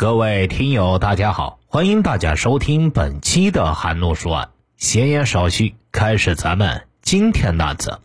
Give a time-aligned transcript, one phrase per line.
[0.00, 4.50] 各位听友，大家好，欢迎大家收听本期的韩露说案。
[4.76, 7.98] 闲言少叙，开始咱们今天的案子。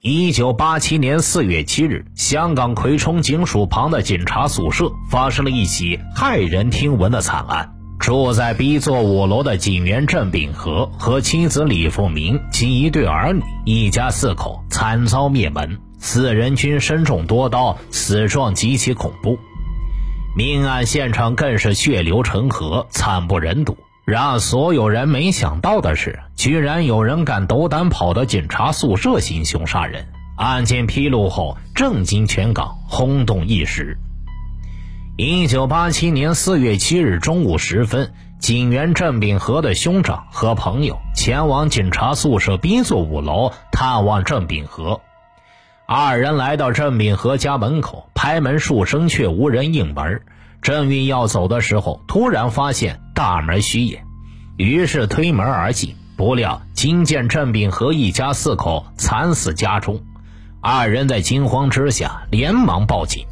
[0.00, 7.74] 一九八七年四月七日，香港葵涌警署旁的警察宿舍发生了一起骇人听闻的惨案。
[7.98, 19.36] 住在 B 座五楼的警员郑秉和和妻子李凤鸣及一对儿女，一家四口惨遭灭门，四人均身中多刀，死状极其恐怖。
[20.34, 23.76] 命案现场更是血流成河，惨不忍睹。
[24.06, 30.08] 让所有人没想到的是，居然有人敢斗胆跑到警察宿舍行凶杀人。
[30.36, 33.98] 案件披露后，震惊全港，轰动一时。
[35.18, 45.02] 一九八七年四月七日中午时分，警员郑秉和的兄长和朋友前往警察宿舍 B 座五楼探望郑秉和。
[45.94, 50.22] 二人来到郑秉和家门口，拍门数声，却无人应门。
[50.62, 54.02] 正欲要走的时候，突然发现大门虚掩，
[54.56, 55.94] 于是推门而进。
[56.16, 60.00] 不料惊见郑秉和一家四口惨死家中，
[60.62, 63.26] 二人在惊慌之下连忙报警。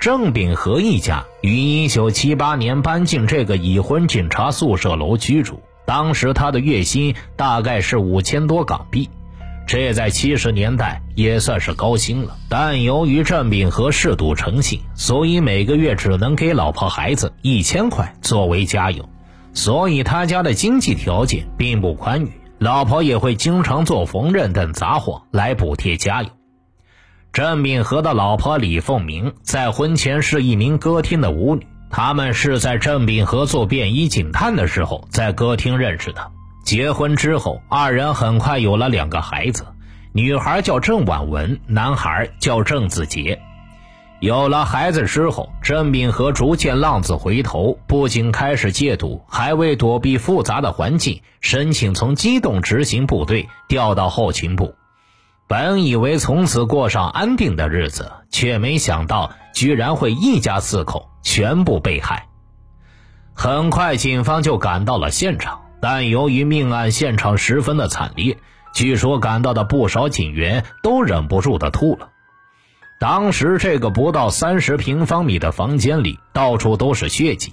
[0.00, 9.10] 郑秉和一家于一九七八年搬进这个已婚警察宿舍楼居住，当时他的月薪大概是五千多港币。
[9.66, 19.08] 这在七十年代也算是高薪了，但由于郑秉和嗜赌成性，所以每个月只能给老婆孩子一千块作为家用，
[19.54, 26.30] 所以他家的经济条件并不宽裕，老婆也会经常做缝纫等杂活来补贴家用。
[27.32, 36.30] 郑秉和的老婆李凤鸣在婚前是一名歌厅的舞女，他们是在郑秉和做便衣警探的时候在歌厅认识的。
[36.64, 39.66] 结婚之后，二人很快有了两个孩子，
[40.12, 43.38] 女孩叫郑婉文，男孩叫郑子杰。
[44.20, 54.74] 有了孩子之后，郑秉和逐渐浪子回头，不仅开始戒赌，还为躲避复杂的环境，申请从机动执行部队调到后勤部。
[55.46, 62.28] 本以为从此过上安定的日子，却没想到居然会一家四口全部被害。
[63.34, 65.60] 很快，警方就赶到了现场。
[65.84, 68.38] 但由于命案现场十分的惨烈，
[68.72, 72.08] 据说赶到的不少警员都忍不住的吐了。
[72.98, 77.52] 当时这个不到三十平方米的房间里，到处都是血迹。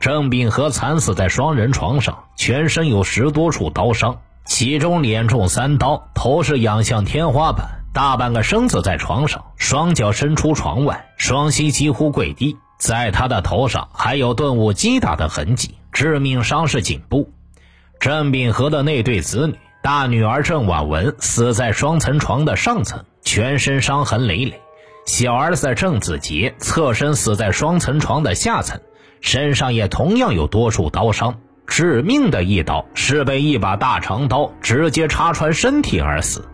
[0.00, 12.56] 郑秉和惨死在双人床上，全身有十多处刀伤，其中脸中三刀，头是仰向天花板，大半个身子在床上，双脚伸出床外，双膝几乎跪地。
[12.76, 17.30] 在他的头上还有钝物击打的痕迹，致命伤是颈部。
[18.00, 24.52] 郑秉和的那对子女，大女儿郑婉文死在双层床的上层，全身伤痕累累；
[25.04, 28.80] 小儿子郑子杰侧身死在双层床的下层，
[29.20, 31.40] 身上也同样有多处刀伤。
[31.66, 36.48] 致命的一刀是被一把大长刀直接插穿身体而死，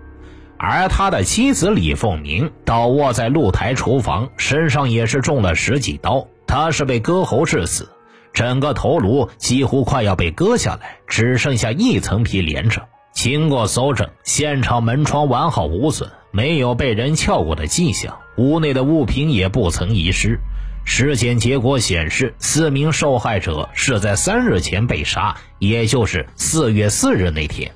[0.57, 7.91] 而他的妻子李凤鸣倒卧在露台厨房，身上也是中了十几刀，他是被割喉致死。
[8.35, 12.83] 整个头颅几乎快要被割下来，只剩下一层皮连着。
[13.13, 20.41] 经过搜证，现场门窗完好无损，没有被人撬过的迹象，屋内的物品也不曾遗失。
[20.85, 27.71] 尸检结果显示，四名受害者是在三日前被杀，也就是四月四日那天。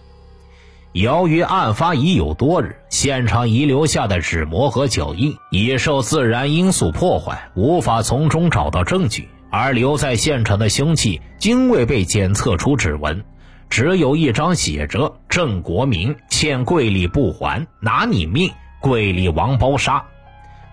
[0.93, 9.29] 由于案发已有多日，现场遗留下的指模和脚印已受自然因素破坏，无法从中找到证据。
[9.51, 13.25] 而留在现场的凶器均未被检测出指纹，
[13.71, 20.05] 只有一张写着“郑国民欠桂丽不还，拿你命，桂丽王包杀”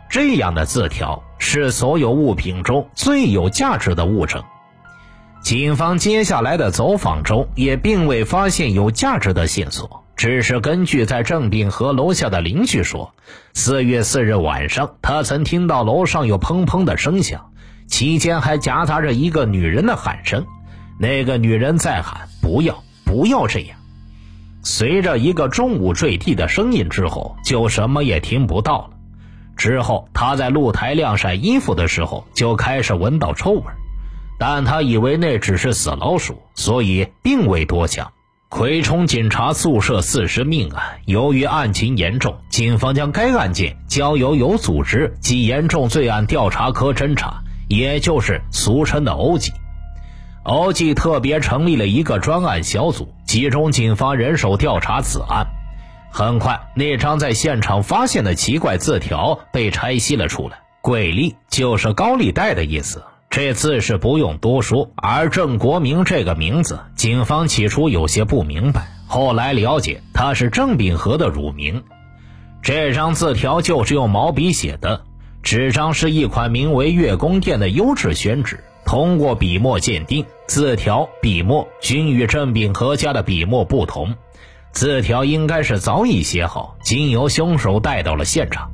[0.10, 4.44] 这样的字条，是所有物品中最有价值的物证。
[5.42, 13.14] 警方接下来的走访中也并未发现有价值的线索，只是根据在郑秉和楼下的邻居说，
[13.54, 17.52] 四月四日晚上，他曾听到楼上有砰砰的声响。
[17.88, 20.46] 期间还夹杂着一个女人的喊声，
[21.00, 23.78] 那个女人在喊“不要，不要这样”。
[24.64, 28.90] 随着一个中午坠地的声音之后，就什么也听不到了。
[29.56, 33.64] 之后他在露台晾晒衣服的时候，就开始闻到臭味，
[34.40, 38.12] 但他以为那只是死老鼠，所以并未多想。
[38.50, 47.44] 葵冲警察宿舍四尸命案，由于案情严重，警方将该案件交由有组织及严重罪案调查科侦查。
[47.68, 49.52] 也就是俗称的欧记，
[50.44, 55.48] 欧记特别成立了一个专案小组，集中警方人手调查此案。
[56.12, 60.60] 很快，那张在现场发现的奇怪字条被拆析了出来。
[60.82, 63.04] “贵利”就是高利贷的意思。
[63.30, 64.92] 这字是不用多说。
[64.96, 71.84] 而郑国明这个名字，警方起初有些不明白，后来了解他是郑秉和的乳名。
[72.62, 75.04] 这张字条就是用毛笔写的，
[75.46, 84.16] 纸张是一款名为月宫殿的优质宣纸，通过笔墨鉴定，字条、笔墨均与郑秉和家的笔墨不同。
[84.72, 88.72] 字条应该是早已写好，经由凶手带到了现场。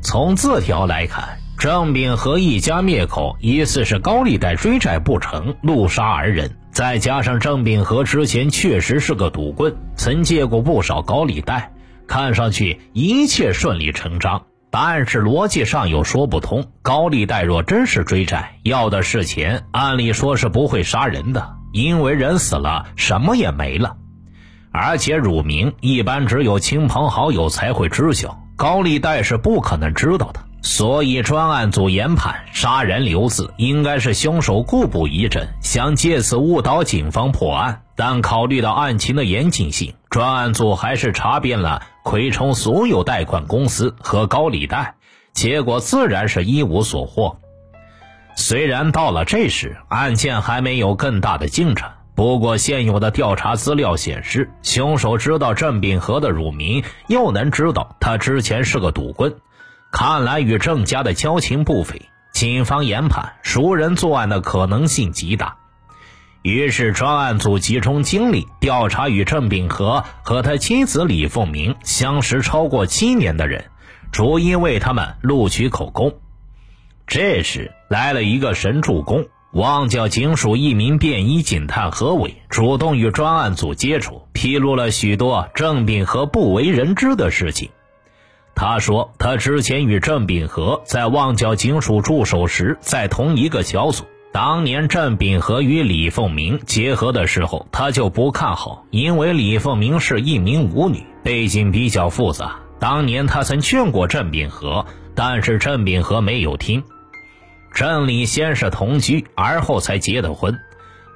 [0.00, 1.36] 从字条来看。
[1.58, 6.56] 郑秉和一家灭口，疑似是高利贷追债不成，怒杀二人。
[6.72, 11.70] 再加上郑秉和之前确实是个赌棍，曾借过不少高利贷，
[12.06, 14.46] 看上去一切顺理成章。
[14.70, 16.70] 但是逻辑上又说不通。
[16.82, 23.96] 高利贷若真是追债，要的是钱，按理说是不会杀人的，因为人死了，什么也没了。
[24.72, 30.40] 而且乳名一般只有亲朋好友才会知晓，高利贷是不可能知道的。
[30.62, 37.82] 所以专案组研判，杀人留字应该是凶手故布疑阵，想借此误导警方破案。
[37.96, 44.94] 但考虑到案情的严谨性，专案组还是查遍了葵冲所有贷款公司和高利贷，
[45.32, 47.38] 结果自然是一无所获。
[48.36, 59.36] 虽然到了这时，案件还没有更大的进展，不过现有的调查资料显示，凶手知道郑秉和的乳名，又能知道他之前是个赌棍。
[59.92, 65.58] 看来与郑家的交情不菲，警方研判熟人作案的可能性极大。
[66.42, 73.66] 于是专案组集中精力调查与郑秉和和他妻子李凤鸣相识超过七年的人，
[74.10, 76.14] 逐一为他们录取口供。
[77.06, 87.68] 这时来了一个神助攻，旺角警署一名便衣警探何伟主动与专案组接触，披露了许多郑秉和不为人知的事情。
[88.54, 94.04] 他说，他之前与郑秉和在旺角警署驻守时，在同一个小组。
[94.32, 102.56] 当年郑秉和与李凤鸣结合的时候，他就不看好，因为李凤鸣是一名舞女，背景比较复杂。
[102.78, 104.86] 当年他曾劝过郑秉和，
[105.16, 106.84] 但是郑秉和没有听。
[107.74, 110.56] 郑李先是同居，而后才结的婚。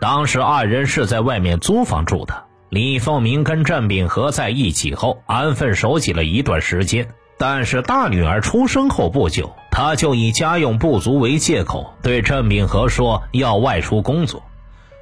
[0.01, 2.45] 当时二人是在外面租房住的。
[2.69, 7.07] 李凤鸣跟郑秉和在一起后，安分守己了一段时间。
[7.39, 14.45] 但是大女儿出生后不久，他就以家用不足为借口，对郑秉和说要外出工作，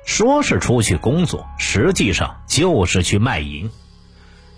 [0.06, 3.70] 说是出去工作，实际上就是去卖淫。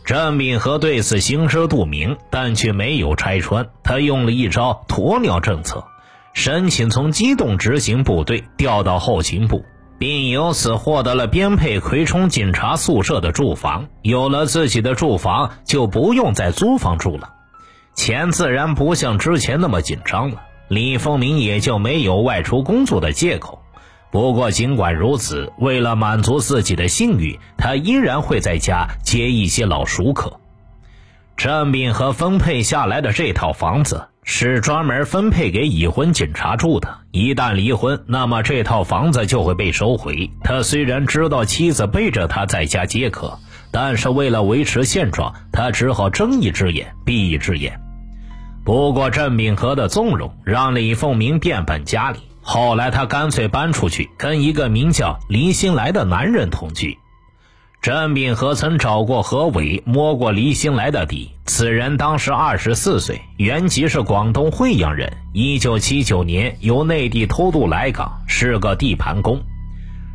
[0.05, 3.67] 郑秉和对此心知肚明，但却没有拆穿。
[3.83, 5.85] 他用了一招鸵鸟政策，
[6.33, 9.65] 申请从机动执行部队调到后勤部，
[9.99, 13.89] 并由此获得了编配葵冲警察宿舍的住房。
[14.03, 17.31] 有了自己的住房，就不用再租房住了。
[17.95, 23.63] 钱自然不像之前那么紧张了，李凤鸣也就没有外出工作的借口。
[24.11, 30.39] 不过尽管如此，为了满足自己的性欲，他依然会在家接一些老熟客。
[31.37, 40.31] 郑敏和分配下来的这套房子是专门分配给已婚警察住的，一旦离婚，那么这套房子就会被收回。
[40.45, 43.37] 他虽然知道妻子背着他在家接客，
[43.73, 47.81] 但是为了维持现状，他只好睁一只眼闭一只眼。
[48.65, 52.19] 不过郑秉和的纵容让李凤鸣变本加厉。
[52.41, 56.99] 后来他干脆搬出去，跟一个名叫黎新来的男人同居。
[57.83, 61.33] 郑秉和曾找过何伟，摸过黎新来的底。
[61.45, 65.13] 此人当时二十四岁，原籍是广东惠阳人。
[65.35, 69.43] 一九七九年由内地偷渡来港，是个地盘工。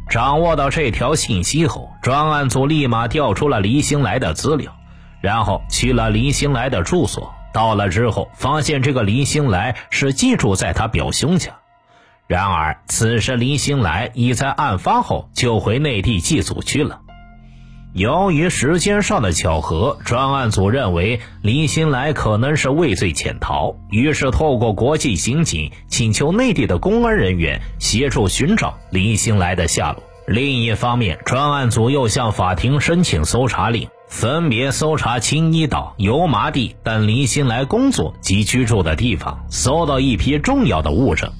[0.10, 4.76] 掌握到这条信息后，专案组立马调出了黎新来的资料，
[5.22, 7.32] 然后去了黎新来的住所。
[7.54, 11.52] 到了之后，发现这个林兴来是寄住在他表兄家。
[12.28, 17.02] 然而，此时林兴来已在案发后就回内地祭祖去了。
[17.94, 30.04] 由于时间上的巧合，专案组认为林兴来可能是畏罪潜逃，于是透过国际刑警请求内地的公安人员协助寻找林兴来的下落。
[30.28, 33.90] 另一方面，专案组又向法庭申请搜查令。
[34.10, 41.32] 分别搜查青衣岛、油麻地等黎新来工作及居住的地方，搜到一批重要的物证。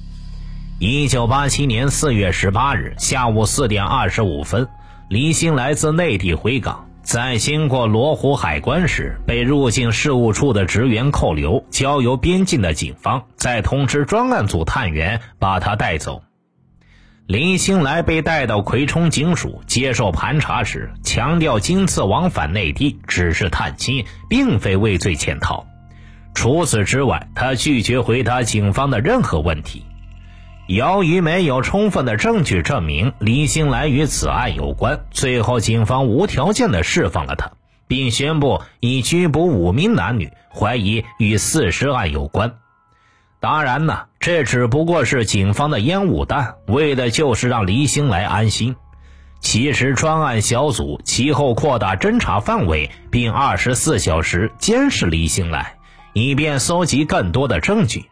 [0.78, 4.68] 一九八七年四月十八日下午四点二十五分，
[5.08, 16.22] 黎新来自内地回港，在经过罗湖海关时，被入境事务处的职员扣留，交由边境的警方再通知专案组探员把他带走。
[17.30, 25.64] 林兴来被带到葵冲警署接受盘查时，强调今次往返内地只是探亲，并非畏罪潜逃。
[26.34, 29.84] 除此之外，他拒绝回答警方的任何问题。
[30.66, 37.52] 由于没有充分的证据证明李兴来与此案有关，最后警方无条件的释放了他，
[37.86, 42.54] 并宣布已拘捕五名男女，怀疑与四尸案有关。
[43.38, 48.76] 当然呢，这只不过是警方的烟雾弹，为的就是让李兴来安心。
[49.40, 55.76] 其实专案小组其后扩大侦查范围，并二十四小时监视李兴来，
[56.12, 58.10] 以便搜集更多的证据。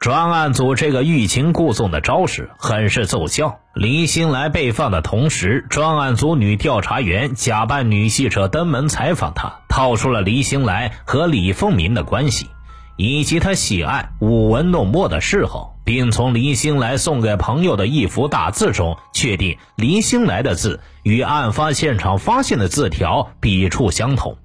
[0.00, 3.60] 专案组这个欲擒故纵的招式很是奏效。
[3.74, 12.48] 李兴来被放的同时，专案组女调查员假扮女记者登门采访他，套出了李兴来和李凤鸣的关系，
[12.96, 24.36] 以及他喜爱舞文弄墨的嗜好，并从李兴来送给朋友的一幅大字中确定李兴来的字与案发现场发现的字条笔触相同。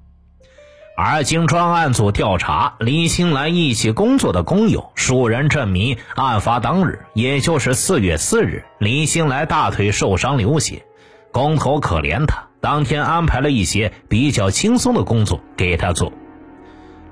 [0.99, 10.87] 而经专案组调查，李兴来一起工作的工友数人证明，案发当日，也就是四月四日，李兴来大腿受伤流血，
[11.31, 16.11] 工头可怜他，当天安排了一些比较轻松的工作给他做。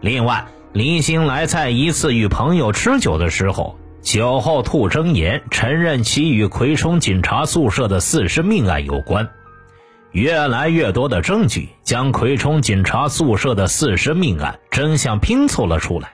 [0.01, 9.25] 另外，林兴来在一次与朋友吃酒的时候，酒后吐真言，承认其与葵冲警察宿舍的四尸命案有关。
[10.11, 16.11] 越来越多的证据将葵冲警察宿舍的四尸命案真相拼凑了出来。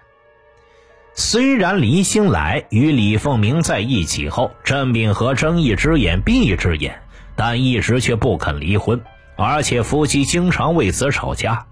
[1.16, 7.02] 虽然林兴来与李凤鸣在一起后，郑秉和睁一只眼闭一只眼，
[7.36, 9.02] 但一直却不肯离婚，
[9.38, 11.66] 而且夫妻经常为此吵架。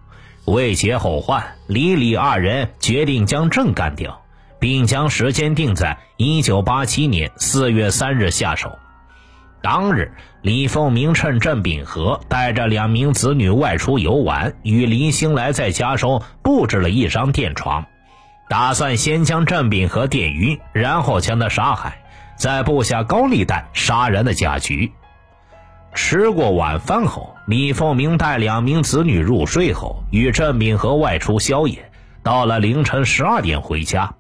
[0.51, 4.22] 为解后患，李李二人决定将郑干掉，
[4.60, 8.77] 并将时间定在一九八七年四月三日下手。
[9.62, 17.86] 当日，李凤鸣趁郑秉和带着两名子女外出游玩，与林兴来在家中布置了一张电床，
[18.50, 22.01] 打算先将郑秉和电晕，然后将他杀害，
[22.38, 24.91] 再布下高利贷杀人的假局。
[26.01, 31.91] 吃过晚饭后，李凤鸣带两名子女入睡后，与郑秉和外出宵夜，
[32.24, 34.15] 到了凌晨十二点回家。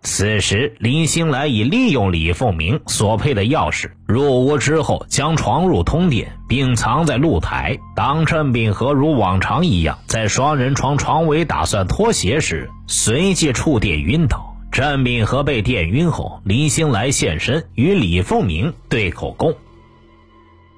[0.00, 7.78] 此时，林兴来已利用李凤鸣所配的钥匙入屋之后，将床褥通电，并藏在露台。
[7.94, 14.56] 当郑秉和如往常一样在双人床床尾打算脱鞋时，随即触电晕倒。
[14.72, 19.54] 郑秉和被电晕后，林兴来现身与李凤鸣对口供：“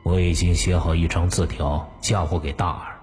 [0.05, 3.01] 我已经写好一张字条嫁祸给大儿，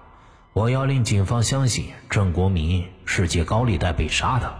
[0.52, 4.54] 我要令警方相信郑国民是借高利贷被杀的。”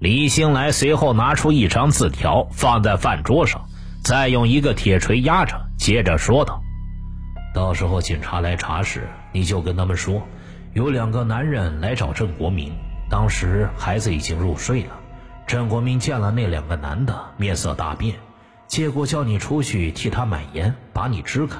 [0.00, 3.64] 李兴来随后拿出一张字条，放在饭桌上，
[4.02, 6.60] 再用一个铁锤压着，接着说道
[7.54, 10.20] ：“到时候警察来查时，你就跟他们说，
[10.72, 12.72] 有两个男人来找郑国民，
[13.08, 14.90] 当时孩子已经入睡了。
[15.46, 18.16] 郑国民见了那两个男的，面色大变，
[18.66, 21.58] 借故叫你出去替他买烟，把你支开。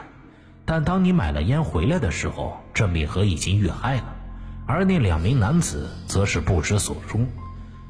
[0.65, 4.17] 但当你买了烟回来的时候，郑敏和已经遇害了，
[4.67, 7.27] 而那两名男子则是不知所终。”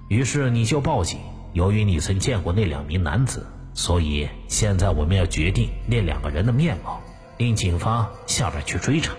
[0.09, 1.21] 于是你就报警。
[1.53, 7.01] 由于你曾见过那两名男子，所以现在我们要决定那两个人的面貌，
[7.39, 9.15] 令警方下边去追查。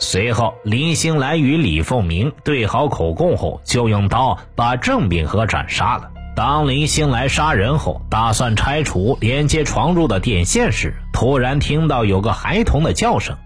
[0.00, 6.10] 随后，林兴来与李凤鸣对好口供后，就用刀把郑敏和斩杀了。
[6.38, 13.36] 当林星来杀人后，打算拆除连接床褥的电线时，突然听到有个孩童的叫声：“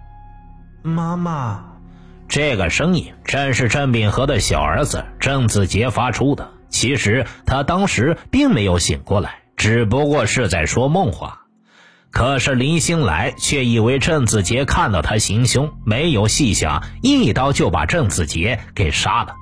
[0.84, 1.64] 妈妈。”
[2.28, 6.50] 这个声音正是郑秉和的小儿子郑子杰发出的。
[6.68, 11.46] 其实他当时并没有醒过来，只不过是在说梦话。
[12.10, 19.36] 可是林星来却以为郑子杰看到他行凶，没有细想，一刀就把郑子杰给杀了。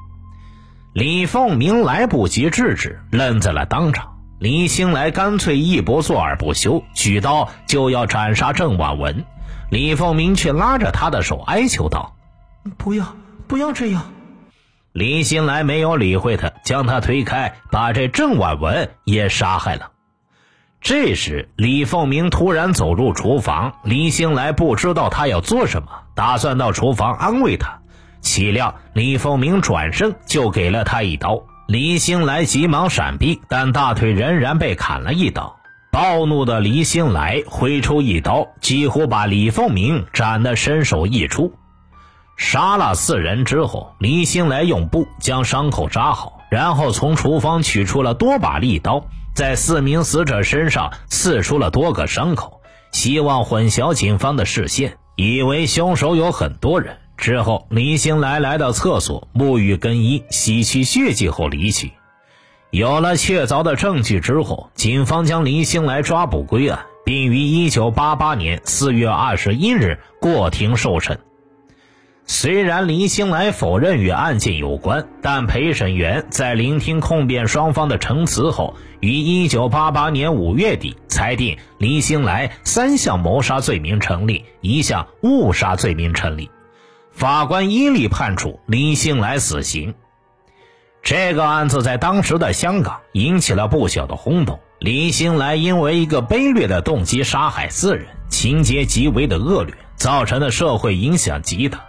[0.92, 4.18] 李凤鸣来不及制止，愣在了当场。
[4.40, 9.24] 李兴来干脆一不做二不休，举刀就要斩杀郑婉文。
[9.70, 12.16] 李凤鸣却拉着他的手，哀求道。
[12.76, 13.14] 不要，
[13.46, 14.10] 不要这样！
[14.92, 19.92] 李兴来没有理会他，将他推开，把这郑婉文也杀害了。
[20.80, 27.80] 这时，李凤鸣突然走入厨房，李兴来不知道他要做什么，打算到厨房安慰他，
[28.20, 31.42] 岂料李凤鸣转身就给了他一刀。
[31.66, 35.56] 李兴来急忙闪避，但大腿仍然被砍了一刀。
[35.92, 41.52] 暴怒的李兴来挥出一刀，几乎把李凤鸣斩得身首异处。
[42.36, 52.60] 杀了四人之后，李兴来用布将伤口扎好，然后从厨房取出了多把利刀，在四名死者身上刺出了多个伤口，
[52.92, 56.96] 希望混淆警方的视线，以为凶手有很多人。
[57.20, 61.92] 之后，李兴来来到厕所沐浴更衣、洗去血迹后离去。
[62.70, 67.36] 有了确凿的证据之后，警方将李兴来抓捕归案，并于
[67.68, 71.20] 1988年4月21日过庭受审。
[72.24, 79.10] 虽然林兴来否认与案件有关，但陪审员在聆听控辩双方的陈词后，于
[79.48, 86.48] 1988年5月底裁定林兴来三项谋杀罪名成立，一项误杀罪名成立。
[87.12, 89.94] 法官依例判处李兴来死刑。
[91.02, 94.60] 这个案子在当时的香港引起了不小的轰动。
[94.78, 101.84] 李兴来因为一个卑劣的动机杀害四人，情节极为的恶劣，造成的社会影响极大。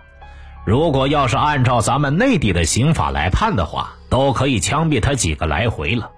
[0.66, 6.12] 如果要是按照咱们内地的刑法来判的话，都可以枪毙他几个来回了。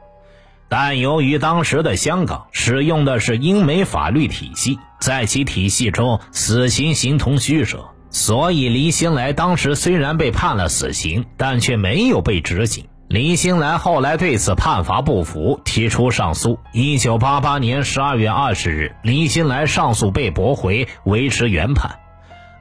[0.67, 12.85] 但由于当时的香港使用的是英美法律体系，在其体系中死刑形同虚设，所以黎兴来当时虽然被判了死刑，但却没有被执行。
[13.07, 16.59] 黎兴来后来对此判罚不服，提出上诉。
[16.71, 21.99] 一九八八年十二月二十日，黎兴来上诉被驳回，维持原判。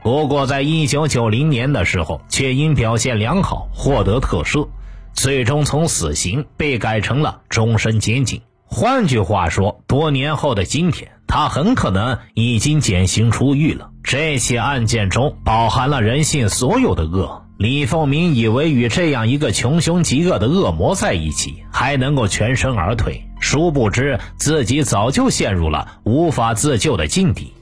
[0.02, 4.68] 不过，在一九九零年的时候，却因表现良好获得特赦，
[5.12, 8.40] 最终从死刑被改成了终身监禁。
[8.74, 13.90] 换句话说，多年后的今天，他很可能已经减刑出狱了。
[14.02, 17.44] 这起案件中饱含了人性所有的恶。
[17.58, 27.52] 李凤鸣以为与这样一个穷凶极恶的恶魔在一起，还能够全身而退，殊不知自己早就陷入了无法自救的境地。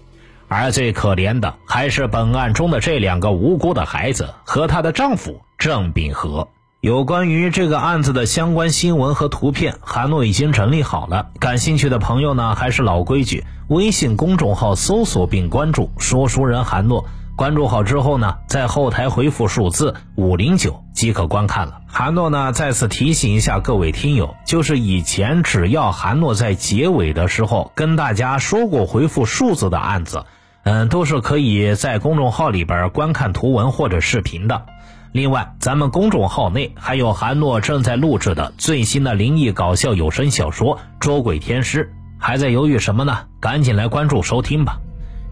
[0.46, 6.46] 而最可怜的还是本案中的这两个无辜的孩子和她的丈夫郑秉和。
[6.80, 11.26] 有关于这个案子的相关新闻和图片，韩诺已经整理好了。
[11.38, 17.04] 感兴趣的朋友呢，还是老规矩，微信公众号搜索并关注“说书人韩诺”。
[17.36, 21.82] 关注好之后呢，在后台回复数字五零九即可观看了。
[21.86, 30.24] 韩诺呢，再次提醒一下各位听友，就是以前只要韩诺在结尾的时候跟大家说过回复数字的案子。
[30.62, 34.66] 嗯，都是可以在公众号里边观看图文或者视频的。
[35.12, 43.26] 另外，咱们公众号内还有韩诺正在录制的最新的灵异搞笑有声小说《捉鬼天师》，还在犹豫什么呢？
[43.40, 44.78] 赶紧来关注收听吧！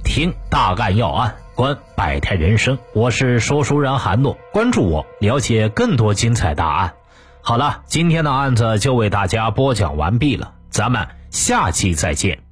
[0.03, 6.95] 听大案要案，观百态人生，我是说书人韩诺，关注我，了解更多精彩大案。
[7.41, 12.48] 好了，今天的案子就为大家播讲完毕了，咱们下期再见。